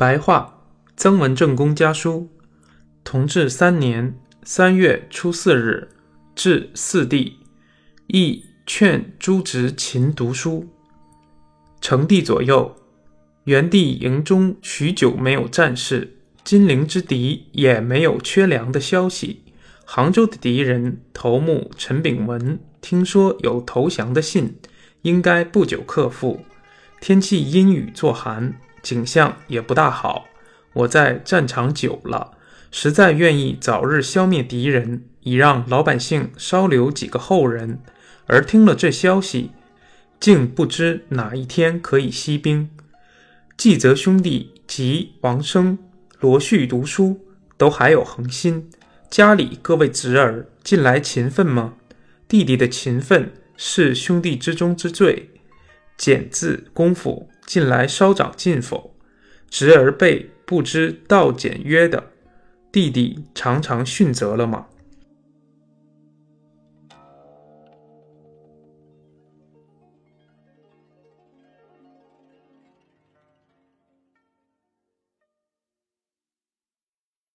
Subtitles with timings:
[0.00, 0.62] 白话，
[0.96, 2.30] 曾文正公家书，
[3.04, 5.90] 同治三年三月初四日，
[6.34, 7.36] 至四弟，
[8.06, 10.66] 亦劝诸侄勤读书。
[11.82, 12.74] 成帝左右，
[13.44, 19.42] 元帝营中许久没有战事，金陵之敌也没有缺粮的消息。
[19.84, 24.56] 杭州的敌人头目陈炳文听说有投降的信，
[25.02, 26.40] 应该不久克复。
[27.02, 28.58] 天气阴雨作寒。
[28.82, 30.26] 景象也不大好。
[30.72, 32.32] 我在战场久了，
[32.70, 37.80] 实在愿意早日消灭敌人，以让老百姓稍留几个后人。
[38.26, 39.50] 而听了这消息，
[40.20, 42.70] 竟不知哪一天可以息兵。
[43.56, 45.78] 季泽兄弟及王生、
[46.20, 47.26] 罗旭读书，
[47.56, 48.70] 都还有恒心。
[49.10, 51.74] 家里各位侄儿近来勤奋吗？
[52.28, 55.30] 弟弟的勤奋是兄弟之中之最。
[55.96, 57.29] 简字功夫。
[57.52, 58.94] 近来稍长进否？
[59.48, 62.12] 侄儿辈不知道简约的
[62.70, 64.66] 弟弟常常训责了吗？